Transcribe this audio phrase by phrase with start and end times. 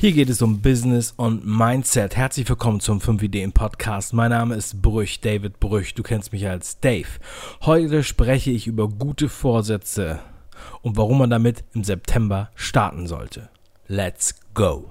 [0.00, 2.16] Hier geht es um Business und Mindset.
[2.16, 4.14] Herzlich willkommen zum 5 Ideen Podcast.
[4.14, 5.92] Mein Name ist Brüch, David Brüch.
[5.92, 7.06] Du kennst mich als Dave.
[7.66, 10.20] Heute spreche ich über gute Vorsätze
[10.80, 13.50] und warum man damit im September starten sollte.
[13.88, 14.90] Let's go!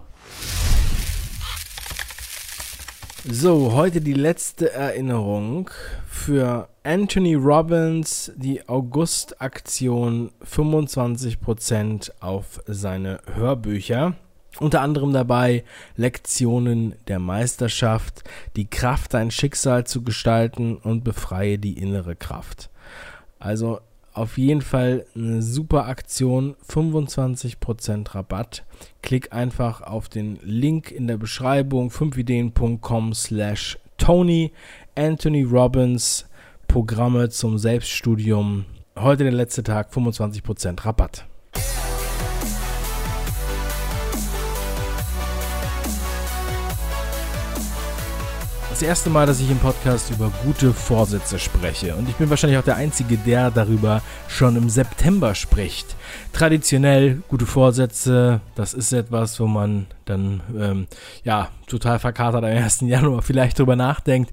[3.25, 5.71] So, heute die letzte Erinnerung
[6.07, 14.15] für Anthony Robbins, die August-Aktion 25% auf seine Hörbücher.
[14.59, 15.63] Unter anderem dabei
[15.95, 18.23] Lektionen der Meisterschaft,
[18.55, 22.69] die Kraft, dein Schicksal zu gestalten und befreie die innere Kraft.
[23.37, 23.79] Also
[24.13, 28.65] auf jeden Fall eine super Aktion, 25% Rabatt.
[29.01, 34.51] Klick einfach auf den Link in der Beschreibung 5ideen.com slash Tony
[34.95, 36.25] Anthony Robbins
[36.67, 38.65] Programme zum Selbststudium.
[38.97, 41.28] Heute der letzte Tag, 25% Rabatt.
[48.79, 51.95] Das erste Mal, dass ich im Podcast über gute Vorsätze spreche.
[51.95, 55.97] Und ich bin wahrscheinlich auch der Einzige, der darüber schon im September spricht.
[56.31, 60.87] Traditionell gute Vorsätze, das ist etwas, wo man dann ähm,
[61.25, 62.79] ja total verkatert am 1.
[62.81, 64.31] Januar vielleicht drüber nachdenkt.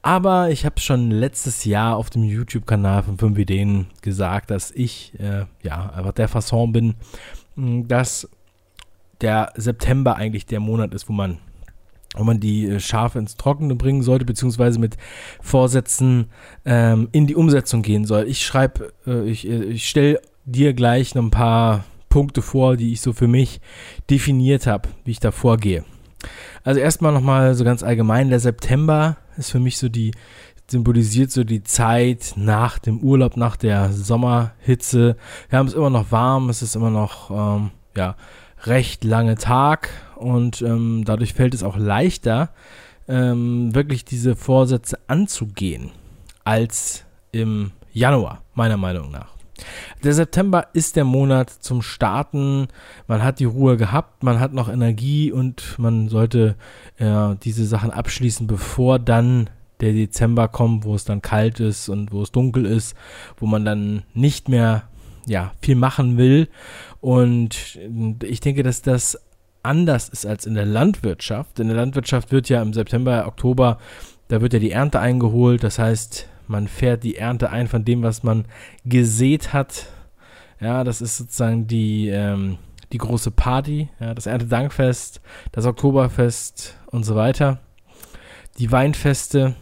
[0.00, 5.12] Aber ich habe schon letztes Jahr auf dem YouTube-Kanal von 5 Ideen gesagt, dass ich
[5.18, 6.94] äh, ja einfach der Fasson bin,
[7.56, 8.28] dass
[9.22, 11.38] der September eigentlich der Monat ist, wo man
[12.14, 14.96] ob man die äh, Schafe ins Trockene bringen sollte, beziehungsweise mit
[15.40, 16.26] Vorsätzen
[16.64, 18.26] ähm, in die Umsetzung gehen soll.
[18.28, 22.92] Ich schreibe, äh, ich, äh, ich stelle dir gleich noch ein paar Punkte vor, die
[22.92, 23.60] ich so für mich
[24.08, 25.84] definiert habe, wie ich da vorgehe.
[26.64, 30.12] Also erstmal nochmal so ganz allgemein, der September ist für mich so die,
[30.70, 35.16] symbolisiert so die Zeit nach dem Urlaub, nach der Sommerhitze.
[35.48, 38.16] Wir haben es immer noch warm, es ist immer noch, ähm, ja,
[38.64, 42.50] recht lange Tag und ähm, dadurch fällt es auch leichter,
[43.08, 45.90] ähm, wirklich diese Vorsätze anzugehen
[46.44, 49.38] als im Januar, meiner Meinung nach.
[50.04, 52.68] Der September ist der Monat zum Starten.
[53.08, 56.56] Man hat die Ruhe gehabt, man hat noch Energie und man sollte
[56.98, 59.50] äh, diese Sachen abschließen, bevor dann
[59.80, 62.96] der Dezember kommt, wo es dann kalt ist und wo es dunkel ist,
[63.36, 64.84] wo man dann nicht mehr
[65.26, 66.48] ja, viel machen will.
[67.00, 67.78] Und
[68.22, 69.20] ich denke, dass das
[69.68, 71.60] anders ist als in der Landwirtschaft.
[71.60, 73.78] In der Landwirtschaft wird ja im September, Oktober,
[74.28, 75.62] da wird ja die Ernte eingeholt.
[75.62, 78.46] Das heißt, man fährt die Ernte ein von dem, was man
[78.84, 79.86] gesät hat.
[80.60, 82.56] Ja, das ist sozusagen die, ähm,
[82.92, 85.20] die große Party, ja, das Erntedankfest,
[85.52, 87.60] das Oktoberfest und so weiter.
[88.58, 89.54] Die Weinfeste.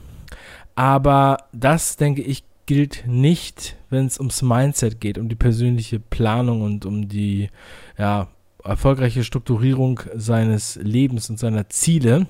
[0.77, 6.63] Aber das, denke ich, gilt nicht, wenn es ums Mindset geht, um die persönliche Planung
[6.63, 7.51] und um die
[7.99, 8.29] ja,
[8.69, 12.27] erfolgreiche Strukturierung seines Lebens und seiner Ziele.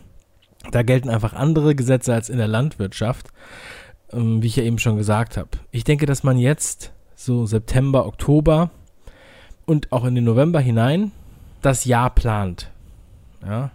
[0.70, 3.28] Da gelten einfach andere Gesetze als in der Landwirtschaft,
[4.12, 5.50] ähm, wie ich ja eben schon gesagt habe.
[5.70, 8.70] Ich denke, dass man jetzt so September, Oktober
[9.64, 11.12] und auch in den November hinein
[11.62, 12.70] das Jahr plant.
[13.44, 13.70] Ja.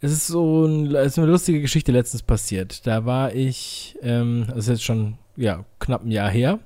[0.00, 2.86] Es ist so ein, es ist eine lustige Geschichte letztens passiert.
[2.86, 6.58] Da war ich, ähm, das ist jetzt schon ja, knapp ein Jahr her.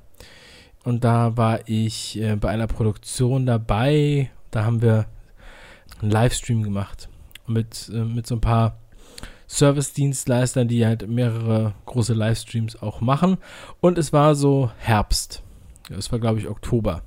[0.85, 4.31] Und da war ich äh, bei einer Produktion dabei.
[4.51, 5.07] Da haben wir
[6.01, 7.09] einen Livestream gemacht.
[7.47, 8.79] Mit, äh, mit so ein paar
[9.49, 13.39] Service-Dienstleistern, die halt mehrere große Livestreams auch machen.
[13.81, 15.43] Und es war so Herbst.
[15.91, 17.03] Es war, glaube ich, Oktober.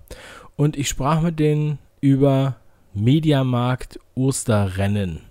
[0.56, 2.58] Und ich sprach mit denen über
[2.94, 5.22] Mediamarkt Osterrennen.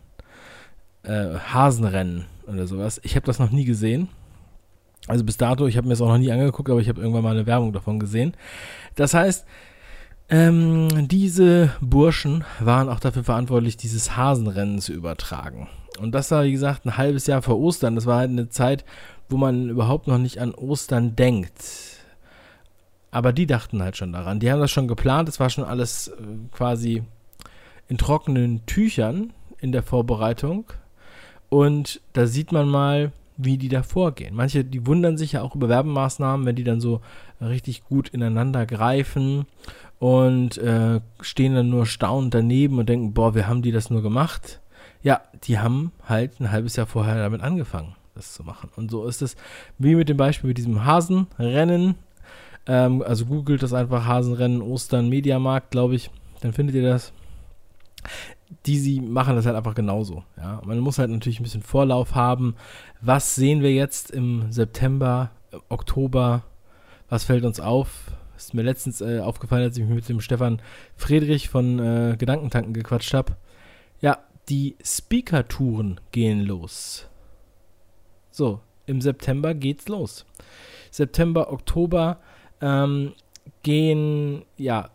[1.03, 3.01] Äh, Hasenrennen oder sowas.
[3.05, 4.09] Ich habe das noch nie gesehen.
[5.09, 7.23] Also bis dato, ich habe mir das auch noch nie angeguckt, aber ich habe irgendwann
[7.23, 8.35] mal eine Werbung davon gesehen.
[8.97, 9.47] Das heißt,
[10.29, 15.69] ähm, diese Burschen waren auch dafür verantwortlich, dieses Hasenrennen zu übertragen.
[16.01, 17.95] Und das war, wie gesagt, ein halbes Jahr vor Ostern.
[17.95, 18.85] Das war halt eine Zeit,
[19.29, 21.63] wo man überhaupt noch nicht an Ostern denkt.
[23.11, 24.41] Aber die dachten halt schon daran.
[24.41, 25.29] Die haben das schon geplant.
[25.29, 26.13] Es war schon alles äh,
[26.53, 27.05] quasi
[27.89, 30.65] in trockenen Tüchern in der Vorbereitung.
[31.49, 34.35] Und da sieht man mal, wie die da vorgehen.
[34.35, 37.01] Manche, die wundern sich ja auch über Werbemaßnahmen, wenn die dann so
[37.41, 39.47] richtig gut ineinander greifen
[39.99, 44.03] und äh, stehen dann nur staunend daneben und denken, boah, wir haben die das nur
[44.03, 44.61] gemacht.
[45.03, 48.71] Ja, die haben halt ein halbes Jahr vorher damit angefangen, das zu machen.
[48.77, 49.37] Und so ist es
[49.79, 51.95] wie mit dem Beispiel mit diesem Hasenrennen.
[52.67, 56.11] Ähm, also googelt das einfach Hasenrennen Ostern Mediamarkt, glaube ich.
[56.41, 57.13] Dann findet ihr das
[58.67, 60.25] die sie machen das halt einfach genauso.
[60.37, 60.61] Ja.
[60.65, 62.57] Man muss halt natürlich ein bisschen Vorlauf haben.
[63.01, 65.31] Was sehen wir jetzt im September,
[65.69, 66.43] Oktober?
[67.09, 68.11] Was fällt uns auf?
[68.37, 70.61] Ist mir letztens äh, aufgefallen, als ich mich mit dem Stefan
[70.97, 73.37] Friedrich von äh, Gedankentanken gequatscht habe.
[74.01, 74.19] Ja,
[74.49, 77.09] die Speaker-Touren gehen los.
[78.31, 80.27] So, im September geht's los.
[80.91, 82.21] September, Oktober
[82.61, 83.15] ähm,
[83.63, 84.91] gehen, ja,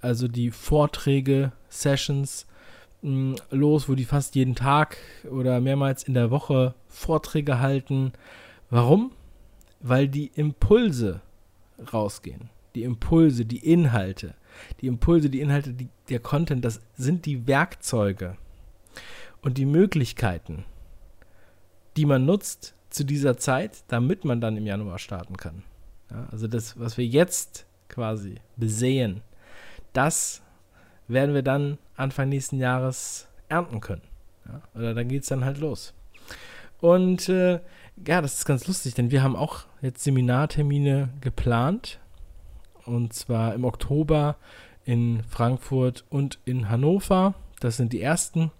[0.00, 2.46] also die Vorträge, Sessions
[3.02, 4.98] mh, mm, los, wo die fast jeden Tag
[5.30, 8.12] oder mehrmals in der Woche Vorträge halten.
[8.70, 9.12] Warum?
[9.80, 11.20] Weil die Impulse
[11.92, 12.50] rausgehen.
[12.76, 14.34] Die Impulse, die Inhalte.
[14.80, 18.36] Die Impulse, die Inhalte, die, der Content, das sind die Werkzeuge
[19.40, 20.64] und die Möglichkeiten,
[21.96, 25.62] die man nutzt zu dieser Zeit, damit man dann im Januar starten kann.
[26.10, 29.22] Ja, also das, was wir jetzt quasi besehen,
[29.92, 30.42] das
[31.08, 34.02] werden wir dann Anfang nächsten Jahres ernten können.
[34.46, 35.94] Ja, oder dann geht es dann halt los.
[36.80, 37.60] Und äh,
[38.06, 41.98] ja, das ist ganz lustig, denn wir haben auch jetzt Seminartermine geplant.
[42.86, 44.36] Und zwar im Oktober
[44.84, 47.34] in Frankfurt und in Hannover.
[47.60, 48.50] Das sind die ersten,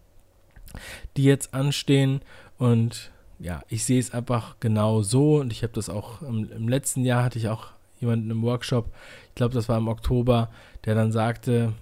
[1.16, 2.20] die jetzt anstehen.
[2.58, 5.36] Und ja, ich sehe es einfach genau so.
[5.36, 7.68] Und ich habe das auch im, im, letzten Jahr hatte ich auch
[8.00, 8.90] jemanden im Workshop,
[9.28, 10.50] ich glaube, das war im Oktober,
[10.84, 11.72] der dann sagte,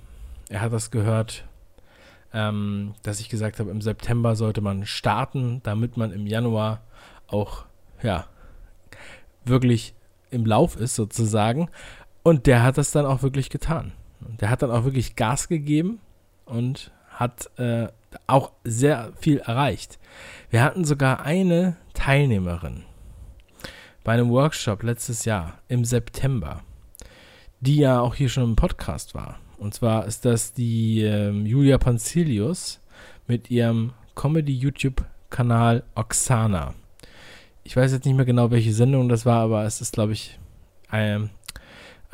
[0.49, 1.45] er hat das gehört,
[2.33, 6.83] ähm, dass ich gesagt habe, im September sollte man starten, damit man im Januar
[7.27, 7.65] auch,
[8.03, 8.27] ja,
[9.45, 9.95] wirklich
[10.31, 11.69] im Lauf ist sozusagen.
[12.25, 13.93] Und der hat das dann auch wirklich getan.
[14.41, 16.01] Der hat dann auch wirklich Gas gegeben
[16.47, 17.89] und hat äh,
[18.27, 19.99] auch sehr viel erreicht.
[20.51, 22.83] Wir hatten sogar eine Teilnehmerin
[24.05, 26.63] bei einem Workshop letztes Jahr im September,
[27.61, 29.39] die ja auch hier schon im Podcast war.
[29.59, 32.81] Und zwar ist das die ähm, Julia Panzilius
[33.27, 36.75] mit ihrem Comedy-YouTube-Kanal Oksana.
[37.65, 40.39] Ich weiß jetzt nicht mehr genau, welche Sendung das war, aber es ist, glaube ich,
[40.89, 41.31] ein,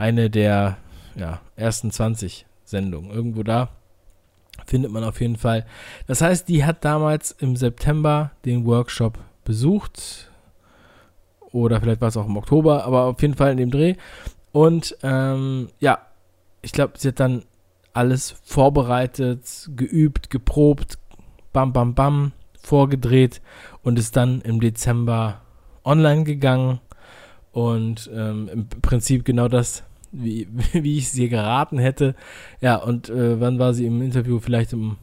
[0.00, 0.78] eine der
[1.14, 3.10] ja, ersten 20 Sendungen.
[3.10, 3.68] Irgendwo da
[4.64, 5.66] findet man auf jeden Fall.
[6.06, 10.30] Das heißt, die hat damals im September den Workshop besucht.
[11.52, 13.96] Oder vielleicht war es auch im Oktober, aber auf jeden Fall in dem Dreh.
[14.52, 15.98] Und ähm, ja,
[16.62, 17.44] ich glaube, sie hat dann
[17.92, 20.98] alles vorbereitet, geübt, geprobt,
[21.52, 22.32] bam, bam, bam,
[22.62, 23.42] vorgedreht
[23.82, 25.42] und ist dann im Dezember
[25.84, 26.80] online gegangen.
[27.52, 32.14] Und ähm, im Prinzip genau das, wie, wie ich sie geraten hätte.
[32.60, 34.38] Ja, und äh, wann war sie im Interview?
[34.40, 34.96] Vielleicht im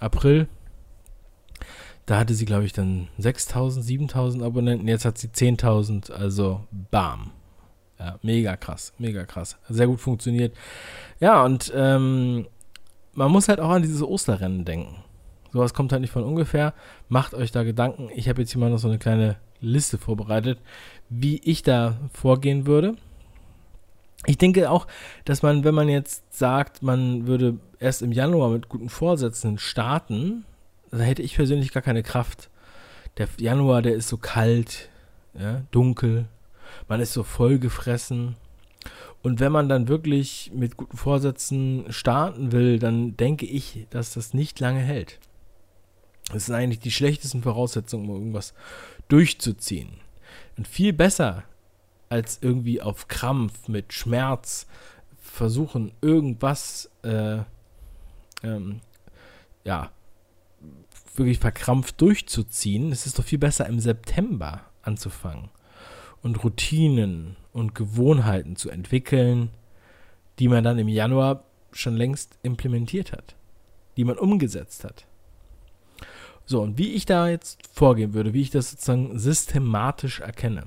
[0.00, 0.48] April.
[2.06, 4.88] Da hatte sie, glaube ich, dann 6000, 7000 Abonnenten.
[4.88, 6.10] Jetzt hat sie 10.000.
[6.10, 7.30] Also, bam.
[7.98, 9.56] Ja, mega krass, mega krass.
[9.68, 10.56] Sehr gut funktioniert.
[11.20, 12.46] Ja, und ähm,
[13.14, 14.96] man muss halt auch an dieses Osterrennen denken.
[15.52, 16.74] Sowas kommt halt nicht von ungefähr.
[17.08, 18.08] Macht euch da Gedanken.
[18.14, 20.58] Ich habe jetzt hier mal noch so eine kleine Liste vorbereitet,
[21.08, 22.96] wie ich da vorgehen würde.
[24.26, 24.86] Ich denke auch,
[25.24, 30.44] dass man, wenn man jetzt sagt, man würde erst im Januar mit guten Vorsätzen starten,
[30.90, 32.50] da hätte ich persönlich gar keine Kraft.
[33.18, 34.88] Der Januar, der ist so kalt,
[35.38, 36.26] ja, dunkel,
[36.88, 38.36] man ist so vollgefressen.
[39.22, 44.34] Und wenn man dann wirklich mit guten Vorsätzen starten will, dann denke ich, dass das
[44.34, 45.18] nicht lange hält.
[46.32, 48.54] Das sind eigentlich die schlechtesten Voraussetzungen, um irgendwas
[49.08, 49.90] durchzuziehen.
[50.56, 51.44] Und viel besser
[52.12, 54.66] als irgendwie auf Krampf mit Schmerz
[55.18, 57.38] versuchen, irgendwas, äh,
[58.42, 58.80] ähm,
[59.64, 59.90] ja,
[61.16, 62.92] wirklich verkrampft durchzuziehen.
[62.92, 65.48] Es ist doch viel besser im September anzufangen
[66.22, 69.48] und Routinen und Gewohnheiten zu entwickeln,
[70.38, 73.36] die man dann im Januar schon längst implementiert hat,
[73.96, 75.06] die man umgesetzt hat.
[76.44, 80.66] So, und wie ich da jetzt vorgehen würde, wie ich das sozusagen systematisch erkenne.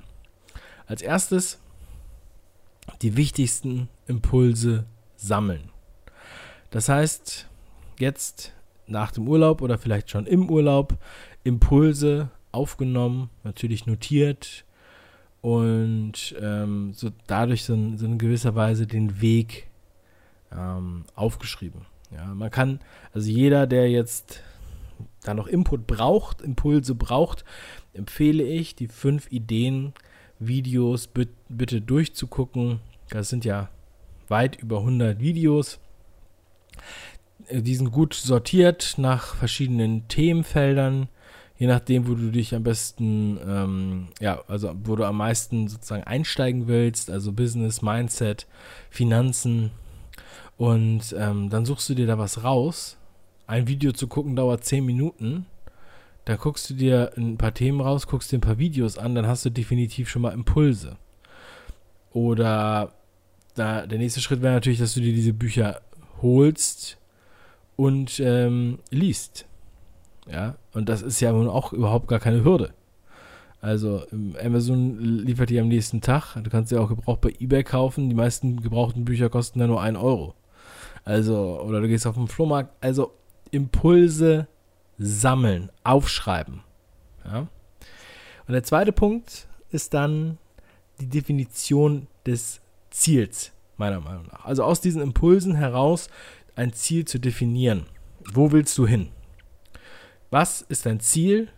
[0.86, 1.58] Als erstes
[3.02, 4.84] die wichtigsten Impulse
[5.16, 5.70] sammeln.
[6.70, 7.48] Das heißt,
[7.98, 8.52] jetzt
[8.86, 10.96] nach dem Urlaub oder vielleicht schon im Urlaub
[11.44, 14.64] Impulse aufgenommen, natürlich notiert,
[15.42, 19.68] und ähm, so dadurch so in, so in gewisser Weise den Weg
[20.50, 21.82] ähm, aufgeschrieben.
[22.10, 22.80] Ja, man kann,
[23.12, 24.40] also jeder, der jetzt
[25.22, 27.44] da noch Input braucht, Impulse braucht,
[27.92, 29.92] empfehle ich, die fünf Ideen
[30.38, 31.08] Videos
[31.48, 32.80] bitte durchzugucken.
[33.10, 33.68] Das sind ja
[34.28, 35.78] weit über 100 Videos.
[37.50, 41.08] Die sind gut sortiert nach verschiedenen Themenfeldern
[41.58, 46.04] je nachdem, wo du dich am besten, ähm, ja, also wo du am meisten sozusagen
[46.04, 48.46] einsteigen willst, also Business, Mindset,
[48.90, 49.70] Finanzen.
[50.58, 52.96] Und ähm, dann suchst du dir da was raus.
[53.46, 55.46] Ein Video zu gucken dauert 10 Minuten.
[56.26, 59.26] Dann guckst du dir ein paar Themen raus, guckst dir ein paar Videos an, dann
[59.26, 60.96] hast du definitiv schon mal Impulse.
[62.12, 62.92] Oder
[63.54, 65.80] da, der nächste Schritt wäre natürlich, dass du dir diese Bücher
[66.20, 66.98] holst
[67.76, 69.46] und ähm, liest
[70.26, 72.74] Ja, und das ist ja nun auch überhaupt gar keine Hürde.
[73.60, 74.02] Also
[74.42, 76.36] Amazon liefert die am nächsten Tag.
[76.42, 78.08] Du kannst sie auch gebraucht bei eBay kaufen.
[78.08, 80.34] Die meisten gebrauchten Bücher kosten da nur 1 Euro.
[81.04, 82.70] Also, oder du gehst auf den Flohmarkt.
[82.80, 83.12] Also
[83.50, 84.48] Impulse
[84.98, 86.62] sammeln, aufschreiben.
[87.24, 87.48] Ja?
[88.46, 90.38] Und der zweite Punkt ist dann
[91.00, 92.60] die Definition des
[92.90, 94.44] Ziels, meiner Meinung nach.
[94.44, 96.08] Also aus diesen Impulsen heraus
[96.54, 97.86] ein Ziel zu definieren.
[98.32, 99.10] Wo willst du hin?
[100.30, 101.48] Was ist dein Ziel,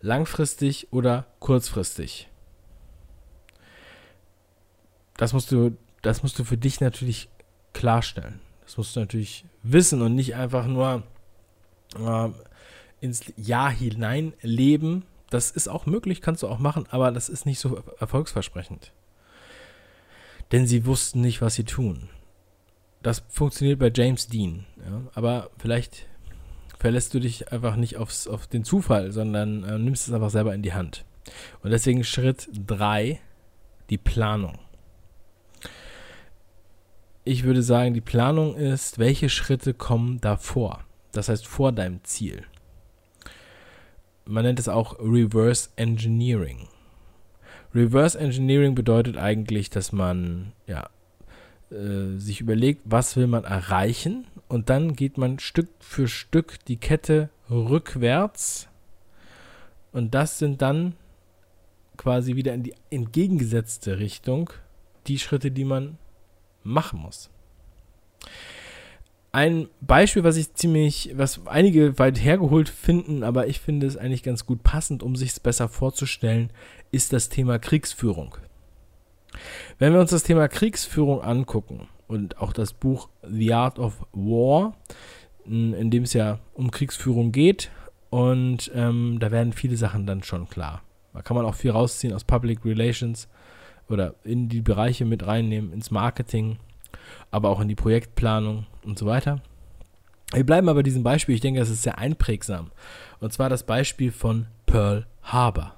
[0.00, 2.28] langfristig oder kurzfristig?
[5.16, 7.28] Das musst du, das musst du für dich natürlich
[7.72, 8.40] klarstellen.
[8.64, 11.02] Das musst du natürlich wissen und nicht einfach nur
[11.98, 12.28] äh,
[13.02, 15.04] ins Jahr hinein leben.
[15.28, 18.92] Das ist auch möglich, kannst du auch machen, aber das ist nicht so erfolgsversprechend.
[20.52, 22.08] Denn sie wussten nicht, was sie tun.
[23.02, 24.66] Das funktioniert bei James Dean.
[24.86, 26.06] Ja, aber vielleicht
[26.78, 30.54] verlässt du dich einfach nicht aufs, auf den Zufall, sondern äh, nimmst es einfach selber
[30.54, 31.04] in die Hand.
[31.62, 33.20] Und deswegen Schritt 3,
[33.90, 34.58] die Planung.
[37.24, 40.84] Ich würde sagen, die Planung ist, welche Schritte kommen davor.
[41.12, 42.44] Das heißt, vor deinem Ziel.
[44.24, 46.68] Man nennt es auch Reverse Engineering.
[47.74, 50.90] Reverse Engineering bedeutet eigentlich, dass man ja,
[51.70, 56.76] äh, sich überlegt, was will man erreichen und dann geht man Stück für Stück die
[56.76, 58.68] Kette rückwärts
[59.92, 60.94] und das sind dann
[61.96, 64.50] quasi wieder in die entgegengesetzte Richtung
[65.06, 65.98] die Schritte, die man
[66.62, 67.30] machen muss.
[69.34, 74.22] Ein Beispiel, was ich ziemlich, was einige weit hergeholt finden, aber ich finde es eigentlich
[74.22, 76.50] ganz gut passend, um sich es besser vorzustellen,
[76.90, 78.36] ist das Thema Kriegsführung.
[79.78, 84.76] Wenn wir uns das Thema Kriegsführung angucken und auch das Buch The Art of War,
[85.46, 87.70] in dem es ja um Kriegsführung geht,
[88.10, 90.82] und ähm, da werden viele Sachen dann schon klar.
[91.14, 93.28] Da kann man auch viel rausziehen aus Public Relations
[93.88, 96.58] oder in die Bereiche mit reinnehmen, ins Marketing,
[97.30, 99.40] aber auch in die Projektplanung und so weiter.
[100.32, 102.70] Wir bleiben aber bei diesem Beispiel, ich denke, das ist sehr einprägsam.
[103.20, 105.74] Und zwar das Beispiel von Pearl Harbor.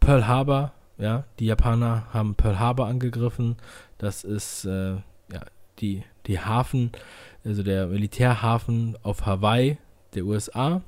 [0.00, 3.56] Pearl Harbor ja, die Japaner haben Pearl Harbor angegriffen.
[3.98, 5.40] Das ist äh, ja,
[5.80, 6.92] die, die Hafen,
[7.44, 9.78] also der Militärhafen auf Hawaii
[10.14, 10.82] der USA.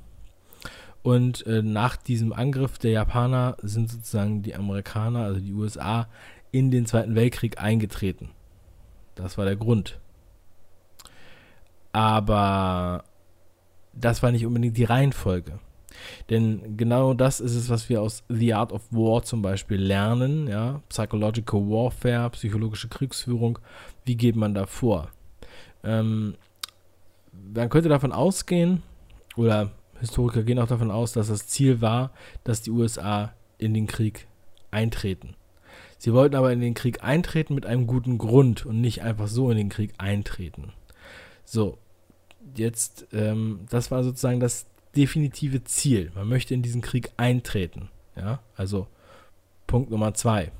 [1.03, 6.07] Und äh, nach diesem Angriff der Japaner sind sozusagen die Amerikaner, also die USA,
[6.51, 8.29] in den Zweiten Weltkrieg eingetreten.
[9.17, 9.99] Das war der Grund.
[11.91, 13.03] Aber
[13.93, 15.59] das war nicht unbedingt die Reihenfolge.
[16.29, 20.47] Denn genau das ist es, was wir aus The Art of War zum Beispiel lernen,
[20.47, 23.57] ja, Psychological Warfare, psychologische Kriegsführung,
[24.05, 25.09] wie geht man da vor?
[25.83, 26.35] Ähm,
[27.53, 28.83] man könnte davon ausgehen,
[29.35, 32.11] oder Historiker gehen auch davon aus, dass das Ziel war,
[32.43, 34.27] dass die USA in den Krieg
[34.69, 35.35] eintreten.
[35.97, 39.49] Sie wollten aber in den Krieg eintreten mit einem guten Grund und nicht einfach so
[39.49, 40.73] in den Krieg eintreten.
[41.43, 41.77] So,
[42.55, 46.11] jetzt, ähm, das war sozusagen das definitive Ziel.
[46.15, 47.89] Man möchte in diesen Krieg eintreten.
[48.15, 48.87] Ja, also
[49.67, 50.51] Punkt Nummer zwei.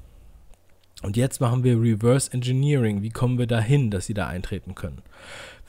[1.04, 3.02] Und jetzt machen wir Reverse Engineering.
[3.02, 5.02] Wie kommen wir dahin, dass sie da eintreten können?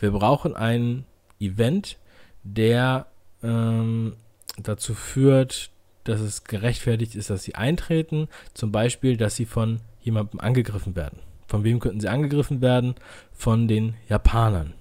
[0.01, 1.05] Wir brauchen ein
[1.39, 1.99] Event,
[2.45, 3.07] der
[3.43, 4.15] ähm,
[4.57, 5.71] dazu führt,
[6.09, 8.29] dass es gerechtfertigt ist, dass sie eintreten.
[8.55, 11.19] Zum Beispiel, dass sie von jemandem angegriffen werden.
[11.47, 12.95] Von wem könnten sie angegriffen werden?
[13.33, 14.75] Von den Japanern.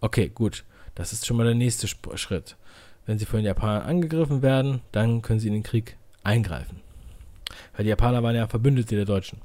[0.00, 0.64] Okay, gut.
[0.94, 2.56] Das ist schon mal der nächste Schritt.
[3.06, 6.80] Wenn sie von den Japanern angegriffen werden, dann können sie in den Krieg eingreifen.
[7.74, 9.38] Weil die Japaner waren ja Verbündete der Deutschen.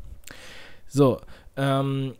[0.87, 1.21] So,
[1.55, 2.15] ähm,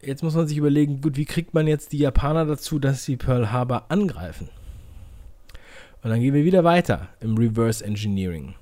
[0.00, 3.16] jetzt muss man sich überlegen, gut, wie kriegt man jetzt die Japaner dazu, dass sie
[3.16, 4.48] Pearl Harbor angreifen?
[6.08, 8.54] Und dann gehen wir wieder weiter im Reverse Engineering.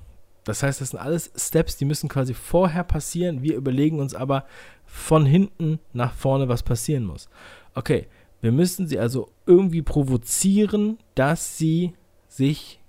[0.43, 3.41] Das heißt, das sind alles Steps, die müssen quasi vorher passieren.
[3.41, 4.43] Wir überlegen uns aber
[4.85, 7.29] von hinten nach vorne, was passieren muss.
[7.73, 8.07] Okay,
[8.41, 11.93] wir müssen sie also irgendwie provozieren, dass sie
[12.27, 12.81] sich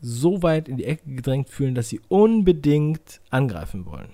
[0.00, 4.10] so weit in die Ecke gedrängt fühlen, dass sie unbedingt angreifen wollen.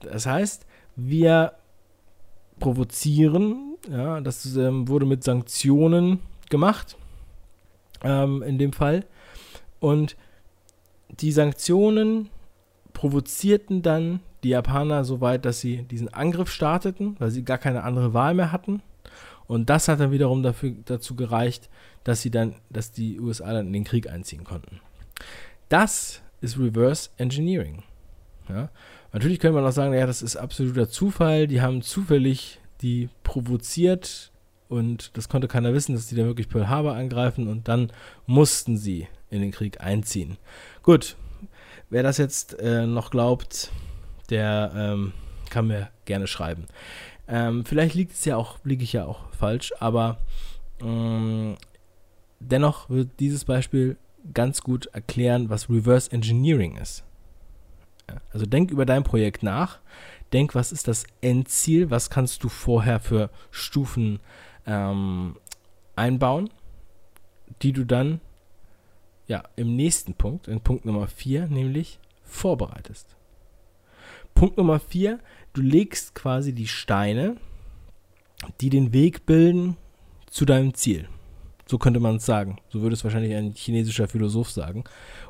[0.00, 1.52] Das heißt, wir
[2.58, 6.18] provozieren, ja, das ähm, wurde mit Sanktionen
[6.50, 6.96] gemacht,
[8.02, 9.04] ähm, in dem Fall.
[9.80, 10.16] Und
[11.20, 12.30] die Sanktionen
[12.92, 17.84] provozierten dann die Japaner so weit, dass sie diesen Angriff starteten, weil sie gar keine
[17.84, 18.82] andere Wahl mehr hatten.
[19.46, 21.68] Und das hat dann wiederum dafür, dazu gereicht,
[22.04, 24.80] dass sie dann, dass die USA dann in den Krieg einziehen konnten.
[25.68, 27.82] Das ist Reverse Engineering.
[28.48, 28.70] Ja?
[29.12, 31.46] Natürlich könnte man auch sagen, ja, das ist absoluter Zufall.
[31.46, 34.32] Die haben zufällig die provoziert
[34.72, 37.92] und das konnte keiner wissen, dass die da wirklich Pearl Harbor angreifen und dann
[38.26, 40.38] mussten sie in den Krieg einziehen.
[40.82, 41.16] Gut,
[41.90, 43.70] wer das jetzt äh, noch glaubt,
[44.30, 45.12] der ähm,
[45.50, 46.68] kann mir gerne schreiben.
[47.28, 50.18] Ähm, vielleicht liegt es ja auch, liege ich ja auch falsch, aber
[50.80, 51.56] ähm,
[52.40, 53.98] dennoch wird dieses Beispiel
[54.32, 57.04] ganz gut erklären, was Reverse Engineering ist.
[58.32, 59.80] Also denk über dein Projekt nach,
[60.32, 64.20] denk, was ist das Endziel, was kannst du vorher für Stufen
[64.66, 65.36] ähm,
[65.96, 66.50] einbauen,
[67.62, 68.20] die du dann
[69.26, 73.16] ja im nächsten Punkt, in Punkt Nummer 4, nämlich vorbereitest.
[74.34, 75.18] Punkt Nummer 4,
[75.52, 77.36] du legst quasi die Steine,
[78.60, 79.76] die den Weg bilden
[80.30, 81.08] zu deinem Ziel.
[81.66, 82.58] So könnte man es sagen.
[82.68, 84.84] So würde es wahrscheinlich ein chinesischer Philosoph sagen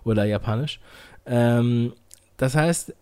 [0.04, 0.80] oder japanisch.
[1.26, 1.92] Ähm,
[2.36, 2.94] das heißt,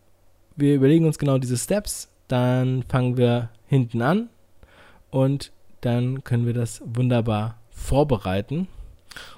[0.57, 4.29] wir überlegen uns genau diese Steps, dann fangen wir hinten an
[5.11, 8.69] und dann können wir das wunderbar vorbereiten.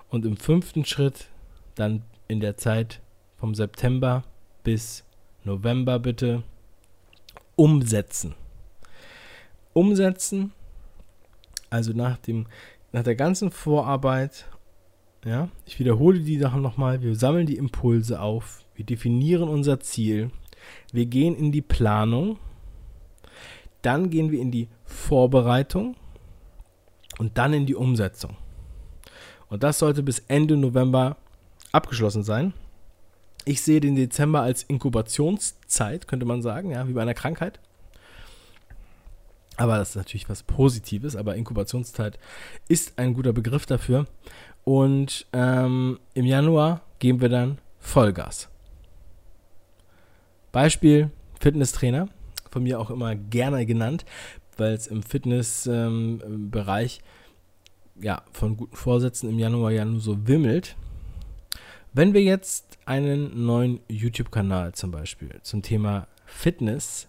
[0.08, 1.28] Und im fünften Schritt,
[1.74, 3.00] dann in der Zeit
[3.38, 4.24] vom September
[4.62, 5.04] bis
[5.44, 6.42] November bitte,
[7.56, 8.34] umsetzen.
[9.72, 10.52] Umsetzen,
[11.70, 12.46] also nach, dem,
[12.92, 14.46] nach der ganzen Vorarbeit,
[15.24, 20.30] ja, ich wiederhole die Sachen nochmal, wir sammeln die Impulse auf, wir definieren unser Ziel,
[20.92, 22.38] wir gehen in die Planung,
[23.80, 25.96] dann gehen wir in die Vorbereitung
[27.18, 28.36] und dann in die Umsetzung.
[29.48, 31.16] Und das sollte bis Ende November
[31.72, 32.54] abgeschlossen sein.
[33.44, 37.60] Ich sehe den Dezember als Inkubationszeit, könnte man sagen, ja, wie bei einer Krankheit.
[39.56, 42.18] Aber das ist natürlich was Positives, aber Inkubationszeit
[42.68, 44.06] ist ein guter Begriff dafür.
[44.64, 48.48] Und ähm, im Januar geben wir dann Vollgas.
[50.52, 52.08] Beispiel Fitnesstrainer,
[52.50, 54.04] von mir auch immer gerne genannt,
[54.58, 60.76] weil es im Fitnessbereich ähm, ja, von guten Vorsätzen im Januar ja nur so wimmelt.
[61.92, 67.08] Wenn wir jetzt einen neuen YouTube-Kanal zum Beispiel zum Thema Fitness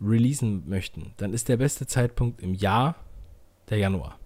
[0.00, 2.96] releasen möchten, dann ist der beste Zeitpunkt im Jahr
[3.70, 4.18] der Januar.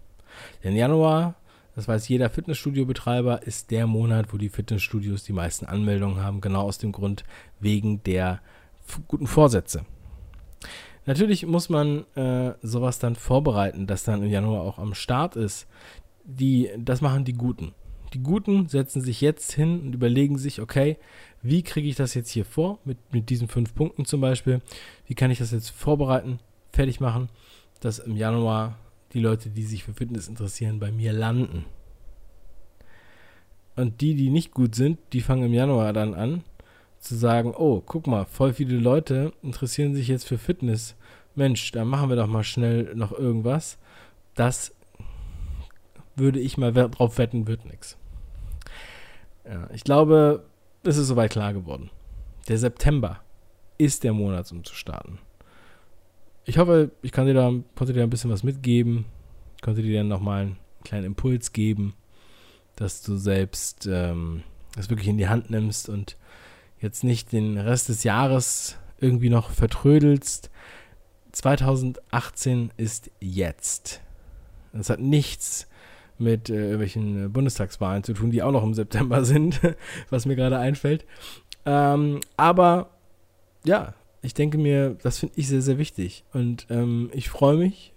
[0.64, 1.35] Denn Januar,
[1.74, 6.62] das weiß jeder Fitnessstudio-Betreiber, ist der Monat, wo die Fitnessstudios die meisten Anmeldungen haben, genau
[6.62, 7.24] aus dem Grund
[7.61, 8.40] wegen der
[9.09, 9.85] guten Vorsätze.
[11.04, 15.66] Natürlich muss man äh, sowas dann vorbereiten, das dann im Januar auch am Start ist.
[16.24, 17.72] Die, das machen die Guten.
[18.14, 20.98] Die Guten setzen sich jetzt hin und überlegen sich, okay,
[21.40, 24.60] wie kriege ich das jetzt hier vor, mit, mit diesen fünf Punkten zum Beispiel,
[25.06, 26.38] wie kann ich das jetzt vorbereiten,
[26.72, 27.28] fertig machen,
[27.80, 28.78] dass im Januar
[29.12, 31.64] die Leute, die sich für Fitness interessieren, bei mir landen.
[33.74, 36.44] Und die, die nicht gut sind, die fangen im Januar dann an
[37.02, 40.94] zu sagen, oh, guck mal, voll viele Leute interessieren sich jetzt für Fitness.
[41.34, 43.78] Mensch, da machen wir doch mal schnell noch irgendwas.
[44.34, 44.72] Das
[46.14, 47.96] würde ich mal drauf wetten, wird nichts.
[49.44, 50.44] Ja, ich glaube,
[50.84, 51.90] es ist soweit klar geworden.
[52.48, 53.20] Der September
[53.78, 55.18] ist der Monat, um zu starten.
[56.44, 59.06] Ich hoffe, ich kann dir da, konnte dir ein bisschen was mitgeben,
[59.60, 61.94] konnte dir dann nochmal einen kleinen Impuls geben,
[62.76, 64.44] dass du selbst ähm,
[64.76, 66.16] das wirklich in die Hand nimmst und
[66.83, 70.51] jetzt nicht den Rest des Jahres irgendwie noch vertrödelst.
[71.33, 74.01] 2018 ist jetzt.
[74.73, 75.68] Das hat nichts
[76.18, 79.61] mit äh, irgendwelchen Bundestagswahlen zu tun, die auch noch im September sind,
[80.11, 81.05] was mir gerade einfällt.
[81.64, 82.90] Ähm, aber
[83.64, 86.25] ja, ich denke mir, das finde ich sehr, sehr wichtig.
[86.33, 87.92] Und ähm, ich freue mich,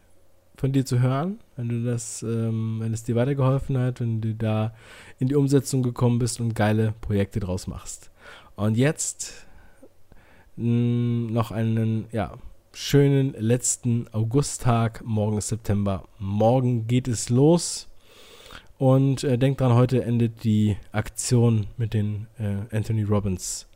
[0.58, 4.34] von dir zu hören, wenn du das, ähm, wenn es dir weitergeholfen hat, wenn du
[4.34, 4.74] da
[5.20, 8.10] in die Umsetzung gekommen bist und geile Projekte draus machst.
[8.56, 9.46] Und jetzt
[10.56, 12.38] mh, noch einen, ja,
[12.72, 15.04] schönen letzten Augusttag.
[15.04, 16.08] Morgen ist September.
[16.20, 17.90] Morgen geht es los.
[18.78, 23.68] Und äh, denkt dran, heute endet die Aktion mit den äh, Anthony Robbins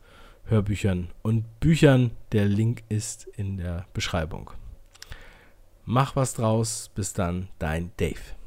[0.44, 2.10] Hörbüchern und Büchern.
[2.32, 4.50] Der Link ist in der Beschreibung.
[5.84, 6.90] Mach was draus.
[6.94, 8.39] Bis dann, dein Dave.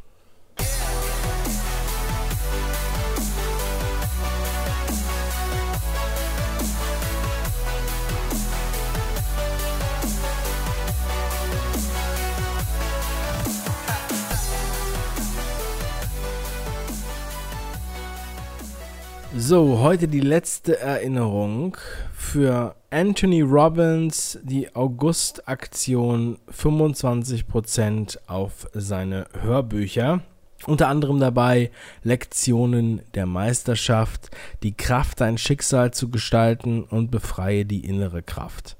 [19.45, 21.75] So, heute die letzte Erinnerung
[22.13, 30.21] für Anthony Robbins, die August-Aktion 25% auf seine Hörbücher.
[30.65, 31.71] Unter anderem dabei
[32.03, 34.31] Lektionen der Meisterschaft,
[34.63, 38.77] die Kraft, dein Schicksal zu gestalten und befreie die innere Kraft.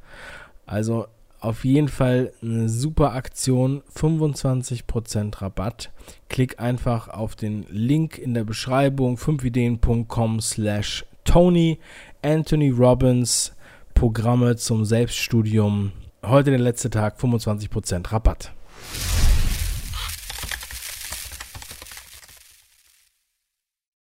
[0.65, 1.08] Also
[1.43, 5.91] Auf jeden Fall eine super Aktion, 25% Rabatt.
[6.29, 11.79] Klick einfach auf den Link in der Beschreibung 5ideen.com slash Tony
[12.21, 13.51] Anthony Robbins
[13.93, 15.91] Programme zum Selbststudium.
[16.25, 18.53] Heute der letzte Tag, 25% Rabatt.